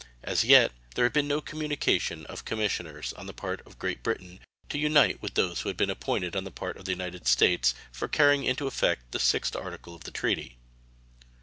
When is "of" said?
2.25-2.43, 3.67-3.77, 6.77-6.85, 9.93-10.03